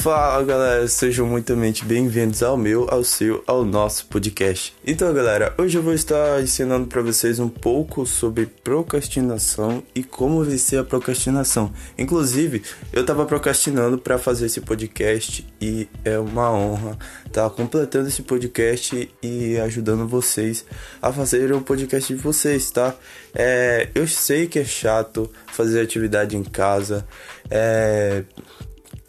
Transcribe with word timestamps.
Fala 0.00 0.44
galera, 0.44 0.86
sejam 0.86 1.26
muitamente 1.26 1.84
bem-vindos 1.84 2.40
ao 2.40 2.56
meu, 2.56 2.86
ao 2.88 3.02
seu, 3.02 3.42
ao 3.48 3.64
nosso 3.64 4.06
podcast. 4.06 4.72
Então 4.86 5.12
galera, 5.12 5.52
hoje 5.58 5.76
eu 5.76 5.82
vou 5.82 5.92
estar 5.92 6.40
ensinando 6.40 6.86
para 6.86 7.02
vocês 7.02 7.40
um 7.40 7.48
pouco 7.48 8.06
sobre 8.06 8.46
procrastinação 8.46 9.82
e 9.96 10.04
como 10.04 10.44
vencer 10.44 10.78
a 10.78 10.84
procrastinação. 10.84 11.72
Inclusive, 11.98 12.62
eu 12.92 13.04
tava 13.04 13.26
procrastinando 13.26 13.98
para 13.98 14.18
fazer 14.18 14.46
esse 14.46 14.60
podcast 14.60 15.44
e 15.60 15.88
é 16.04 16.16
uma 16.16 16.52
honra 16.52 16.96
estar 17.26 17.50
tá 17.50 17.50
completando 17.50 18.06
esse 18.06 18.22
podcast 18.22 19.12
e 19.20 19.58
ajudando 19.58 20.06
vocês 20.06 20.64
a 21.02 21.12
fazer 21.12 21.52
o 21.52 21.60
podcast 21.60 22.14
de 22.14 22.22
vocês, 22.22 22.70
tá? 22.70 22.94
É, 23.34 23.88
eu 23.96 24.06
sei 24.06 24.46
que 24.46 24.60
é 24.60 24.64
chato 24.64 25.28
fazer 25.48 25.80
atividade 25.80 26.36
em 26.36 26.44
casa, 26.44 27.04
é 27.50 28.22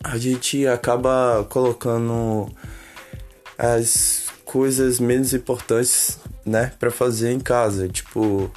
a 0.03 0.17
gente 0.17 0.65
acaba 0.67 1.45
colocando 1.49 2.49
as 3.57 4.27
coisas 4.45 4.99
menos 4.99 5.33
importantes, 5.33 6.19
né, 6.45 6.71
para 6.79 6.89
fazer 6.89 7.31
em 7.31 7.39
casa, 7.39 7.87
tipo, 7.87 8.51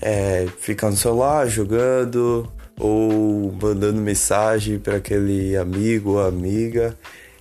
é, 0.00 0.46
ficar 0.58 0.90
no 0.90 0.96
celular 0.96 1.48
jogando 1.48 2.50
ou 2.78 3.52
mandando 3.60 4.00
mensagem 4.00 4.78
para 4.78 4.96
aquele 4.96 5.56
amigo 5.56 6.12
ou 6.12 6.26
amiga. 6.26 6.96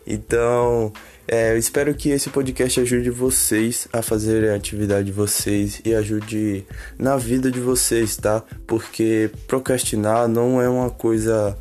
Então, 0.05 0.91
é, 1.27 1.51
eu 1.51 1.57
espero 1.57 1.93
que 1.93 2.09
esse 2.09 2.29
podcast 2.29 2.79
ajude 2.79 3.09
vocês 3.09 3.87
a 3.93 4.01
fazerem 4.01 4.49
a 4.49 4.55
atividade 4.55 5.05
de 5.05 5.11
vocês 5.11 5.81
e 5.85 5.93
ajude 5.93 6.65
na 6.97 7.17
vida 7.17 7.51
de 7.51 7.59
vocês, 7.59 8.17
tá? 8.17 8.43
Porque 8.65 9.29
procrastinar 9.47 10.27
não 10.27 10.61
é 10.61 10.67
uma 10.67 10.89
coisa 10.89 11.57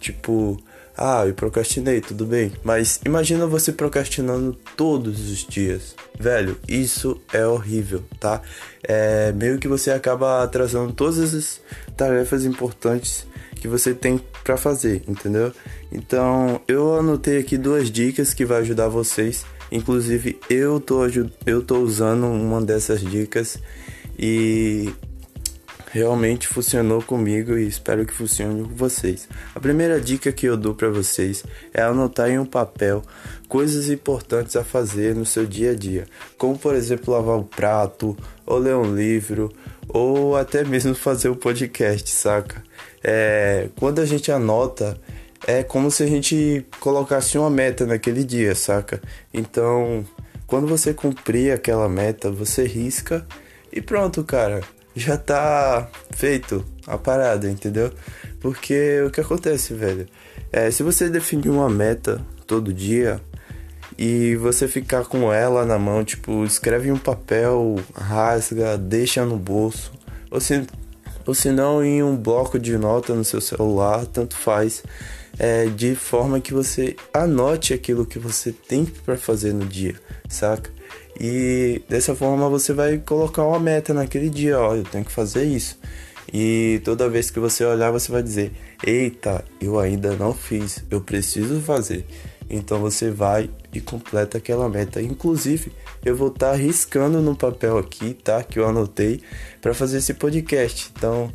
tipo 0.00 0.60
ah, 0.96 1.26
eu 1.26 1.34
procrastinei, 1.34 2.00
tudo 2.00 2.24
bem. 2.24 2.52
Mas 2.62 3.00
imagina 3.04 3.46
você 3.46 3.72
procrastinando 3.72 4.56
todos 4.76 5.30
os 5.30 5.44
dias. 5.46 5.94
Velho, 6.18 6.56
isso 6.68 7.20
é 7.32 7.44
horrível, 7.46 8.04
tá? 8.20 8.40
É 8.82 9.32
meio 9.32 9.58
que 9.58 9.66
você 9.66 9.90
acaba 9.90 10.42
atrasando 10.42 10.92
todas 10.92 11.34
as 11.34 11.60
tarefas 11.96 12.44
importantes 12.44 13.26
que 13.56 13.66
você 13.66 13.92
tem 13.94 14.20
para 14.44 14.56
fazer, 14.56 15.02
entendeu? 15.08 15.52
Então, 15.90 16.60
eu 16.68 16.98
anotei 16.98 17.38
aqui 17.38 17.56
duas 17.56 17.90
dicas 17.90 18.32
que 18.32 18.44
vai 18.44 18.60
ajudar 18.60 18.88
vocês. 18.88 19.44
Inclusive, 19.72 20.38
eu 20.48 20.78
tô 20.78 21.00
eu 21.46 21.62
tô 21.62 21.78
usando 21.78 22.26
uma 22.26 22.60
dessas 22.60 23.00
dicas 23.00 23.58
e 24.18 24.92
realmente 25.94 26.48
funcionou 26.48 27.00
comigo 27.00 27.56
e 27.56 27.68
espero 27.68 28.04
que 28.04 28.12
funcione 28.12 28.64
com 28.64 28.74
vocês. 28.74 29.28
A 29.54 29.60
primeira 29.60 30.00
dica 30.00 30.32
que 30.32 30.44
eu 30.44 30.56
dou 30.56 30.74
para 30.74 30.90
vocês 30.90 31.44
é 31.72 31.82
anotar 31.82 32.28
em 32.28 32.36
um 32.36 32.44
papel 32.44 33.00
coisas 33.48 33.88
importantes 33.88 34.56
a 34.56 34.64
fazer 34.64 35.14
no 35.14 35.24
seu 35.24 35.46
dia 35.46 35.70
a 35.70 35.74
dia, 35.74 36.04
como 36.36 36.58
por 36.58 36.74
exemplo 36.74 37.14
lavar 37.14 37.38
o 37.38 37.44
prato, 37.44 38.16
ou 38.44 38.58
ler 38.58 38.74
um 38.74 38.92
livro, 38.92 39.52
ou 39.88 40.36
até 40.36 40.64
mesmo 40.64 40.96
fazer 40.96 41.28
o 41.28 41.34
um 41.34 41.36
podcast, 41.36 42.10
saca? 42.10 42.60
É, 43.00 43.68
quando 43.78 44.00
a 44.00 44.04
gente 44.04 44.32
anota, 44.32 45.00
é 45.46 45.62
como 45.62 45.92
se 45.92 46.02
a 46.02 46.08
gente 46.08 46.66
colocasse 46.80 47.38
uma 47.38 47.50
meta 47.50 47.86
naquele 47.86 48.24
dia, 48.24 48.56
saca? 48.56 49.00
Então, 49.32 50.04
quando 50.44 50.66
você 50.66 50.92
cumprir 50.92 51.52
aquela 51.52 51.88
meta, 51.88 52.32
você 52.32 52.64
risca 52.64 53.24
e 53.72 53.80
pronto, 53.80 54.24
cara 54.24 54.73
já 54.94 55.16
tá 55.16 55.88
feito 56.12 56.64
a 56.86 56.96
parada, 56.96 57.50
entendeu? 57.50 57.92
Porque 58.40 59.02
o 59.06 59.10
que 59.10 59.20
acontece, 59.20 59.74
velho? 59.74 60.06
É, 60.52 60.70
se 60.70 60.82
você 60.82 61.08
definir 61.08 61.48
uma 61.48 61.68
meta 61.68 62.20
todo 62.46 62.72
dia 62.72 63.20
e 63.98 64.36
você 64.36 64.68
ficar 64.68 65.04
com 65.04 65.32
ela 65.32 65.64
na 65.64 65.78
mão, 65.78 66.04
tipo, 66.04 66.44
escreve 66.44 66.92
um 66.92 66.98
papel, 66.98 67.76
rasga, 67.94 68.76
deixa 68.76 69.24
no 69.24 69.36
bolso, 69.36 69.92
ou 70.30 70.40
se, 70.40 70.66
ou 71.26 71.34
se 71.34 71.50
não 71.50 71.84
em 71.84 72.02
um 72.02 72.16
bloco 72.16 72.58
de 72.58 72.76
nota 72.76 73.14
no 73.14 73.24
seu 73.24 73.40
celular, 73.40 74.06
tanto 74.06 74.36
faz, 74.36 74.82
é, 75.38 75.66
de 75.66 75.94
forma 75.94 76.40
que 76.40 76.52
você 76.52 76.96
anote 77.12 77.74
aquilo 77.74 78.06
que 78.06 78.18
você 78.18 78.52
tem 78.52 78.84
para 78.84 79.16
fazer 79.16 79.52
no 79.52 79.64
dia, 79.64 79.94
saca? 80.28 80.70
E 81.18 81.82
dessa 81.88 82.14
forma 82.14 82.48
você 82.48 82.72
vai 82.72 82.98
colocar 82.98 83.44
uma 83.44 83.60
meta 83.60 83.94
naquele 83.94 84.28
dia, 84.28 84.58
ó, 84.58 84.74
eu 84.74 84.82
tenho 84.84 85.04
que 85.04 85.12
fazer 85.12 85.44
isso. 85.44 85.78
E 86.32 86.80
toda 86.84 87.08
vez 87.08 87.30
que 87.30 87.38
você 87.38 87.64
olhar, 87.64 87.90
você 87.90 88.10
vai 88.10 88.22
dizer: 88.22 88.52
"Eita, 88.84 89.44
eu 89.60 89.78
ainda 89.78 90.16
não 90.16 90.34
fiz, 90.34 90.82
eu 90.90 91.00
preciso 91.00 91.60
fazer". 91.60 92.04
Então 92.48 92.78
você 92.78 93.10
vai 93.10 93.50
e 93.72 93.80
completa 93.80 94.38
aquela 94.38 94.68
meta. 94.68 95.00
Inclusive, 95.00 95.72
eu 96.04 96.14
vou 96.16 96.28
estar 96.28 96.52
tá 96.52 96.56
riscando 96.56 97.20
no 97.20 97.34
papel 97.34 97.78
aqui, 97.78 98.14
tá? 98.14 98.42
Que 98.42 98.58
eu 98.58 98.68
anotei 98.68 99.20
para 99.60 99.74
fazer 99.74 99.98
esse 99.98 100.14
podcast. 100.14 100.92
Então, 100.96 101.30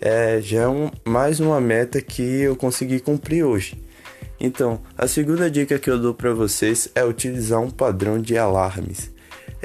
é, 0.00 0.40
já 0.40 0.62
é 0.62 0.68
um, 0.68 0.90
mais 1.04 1.40
uma 1.40 1.60
meta 1.60 2.00
que 2.00 2.22
eu 2.22 2.54
consegui 2.56 3.00
cumprir 3.00 3.44
hoje. 3.44 3.82
Então, 4.38 4.80
a 4.96 5.06
segunda 5.06 5.50
dica 5.50 5.78
que 5.78 5.90
eu 5.90 5.98
dou 5.98 6.14
para 6.14 6.32
vocês 6.32 6.88
é 6.94 7.04
utilizar 7.04 7.60
um 7.60 7.70
padrão 7.70 8.20
de 8.20 8.38
alarmes. 8.38 9.10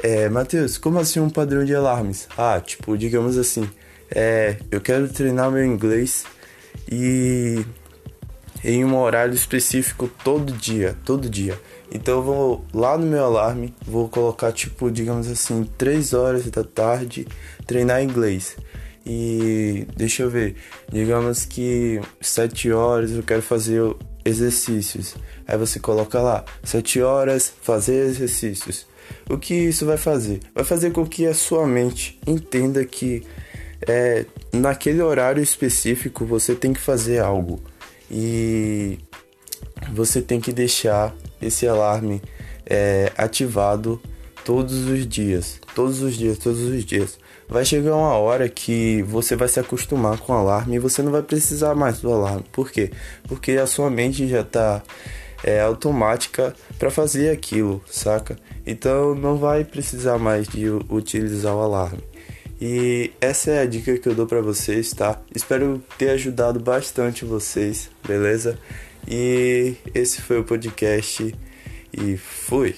É, 0.02 0.28
Matheus, 0.28 0.76
como 0.76 0.98
assim 0.98 1.20
um 1.20 1.30
padrão 1.30 1.64
de 1.64 1.74
alarmes? 1.74 2.28
Ah, 2.36 2.60
tipo, 2.60 2.98
digamos 2.98 3.38
assim, 3.38 3.68
é, 4.10 4.56
eu 4.70 4.80
quero 4.80 5.08
treinar 5.08 5.50
meu 5.50 5.64
inglês 5.64 6.24
e 6.90 7.64
em 8.66 8.84
um 8.84 8.98
horário 8.98 9.32
específico 9.32 10.10
todo 10.24 10.52
dia, 10.52 10.96
todo 11.04 11.30
dia. 11.30 11.56
Então 11.88 12.16
eu 12.16 12.22
vou 12.22 12.64
lá 12.74 12.98
no 12.98 13.06
meu 13.06 13.24
alarme, 13.24 13.72
vou 13.86 14.08
colocar 14.08 14.50
tipo, 14.50 14.90
digamos 14.90 15.30
assim, 15.30 15.62
3 15.78 16.12
horas 16.12 16.50
da 16.50 16.64
tarde 16.64 17.28
treinar 17.64 18.02
inglês. 18.02 18.56
E 19.06 19.86
deixa 19.96 20.24
eu 20.24 20.30
ver, 20.30 20.56
digamos 20.90 21.44
que 21.44 22.00
7 22.20 22.72
horas 22.72 23.12
eu 23.12 23.22
quero 23.22 23.40
fazer 23.40 23.80
exercícios. 24.24 25.14
Aí 25.46 25.56
você 25.56 25.78
coloca 25.78 26.20
lá, 26.20 26.44
7 26.64 27.00
horas 27.02 27.52
fazer 27.62 28.04
exercícios. 28.06 28.84
O 29.30 29.38
que 29.38 29.54
isso 29.54 29.86
vai 29.86 29.96
fazer? 29.96 30.40
Vai 30.52 30.64
fazer 30.64 30.90
com 30.90 31.06
que 31.06 31.24
a 31.24 31.34
sua 31.34 31.68
mente 31.68 32.18
entenda 32.26 32.84
que 32.84 33.24
é, 33.86 34.26
naquele 34.52 35.00
horário 35.02 35.40
específico 35.40 36.26
você 36.26 36.52
tem 36.52 36.72
que 36.72 36.80
fazer 36.80 37.20
algo 37.20 37.62
e 38.10 38.98
você 39.92 40.22
tem 40.22 40.40
que 40.40 40.52
deixar 40.52 41.14
esse 41.40 41.66
alarme 41.66 42.22
é, 42.64 43.12
ativado 43.16 44.00
todos 44.44 44.86
os 44.86 45.06
dias, 45.06 45.60
todos 45.74 46.02
os 46.02 46.16
dias, 46.16 46.38
todos 46.38 46.60
os 46.60 46.84
dias. 46.84 47.18
Vai 47.48 47.64
chegar 47.64 47.94
uma 47.94 48.16
hora 48.16 48.48
que 48.48 49.02
você 49.02 49.36
vai 49.36 49.48
se 49.48 49.60
acostumar 49.60 50.18
com 50.18 50.32
o 50.32 50.36
alarme 50.36 50.76
e 50.76 50.78
você 50.80 51.00
não 51.02 51.12
vai 51.12 51.22
precisar 51.22 51.74
mais 51.74 52.00
do 52.00 52.12
alarme. 52.12 52.44
Por 52.52 52.70
quê? 52.70 52.90
Porque 53.28 53.52
a 53.52 53.66
sua 53.66 53.88
mente 53.88 54.26
já 54.26 54.40
está 54.40 54.82
é, 55.44 55.60
automática 55.60 56.54
para 56.78 56.90
fazer 56.90 57.30
aquilo, 57.30 57.82
saca? 57.88 58.36
Então 58.66 59.14
não 59.14 59.36
vai 59.36 59.64
precisar 59.64 60.18
mais 60.18 60.48
de 60.48 60.68
utilizar 60.68 61.54
o 61.54 61.60
alarme. 61.60 62.02
E 62.60 63.12
essa 63.20 63.50
é 63.50 63.62
a 63.62 63.66
dica 63.66 63.98
que 63.98 64.08
eu 64.08 64.14
dou 64.14 64.26
para 64.26 64.40
vocês, 64.40 64.90
tá? 64.92 65.20
Espero 65.34 65.82
ter 65.98 66.10
ajudado 66.10 66.58
bastante 66.58 67.24
vocês, 67.24 67.90
beleza? 68.06 68.58
E 69.06 69.74
esse 69.94 70.22
foi 70.22 70.40
o 70.40 70.44
podcast 70.44 71.34
e 71.92 72.16
fui. 72.16 72.74